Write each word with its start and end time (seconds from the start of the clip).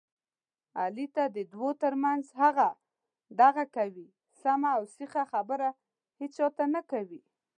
علي 0.81 1.05
تل 1.15 1.27
د 1.37 1.39
دوو 1.53 1.69
ترمنځ 1.81 2.25
هغه 2.41 2.67
دغه 3.41 3.63
کوي، 3.75 4.07
سمه 4.41 4.69
اوسیخه 4.79 5.23
خبره 5.31 5.69
هېچاته 6.19 6.63
نه 6.75 6.81
کوي. 6.91 7.21